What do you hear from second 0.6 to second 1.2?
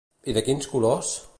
colors?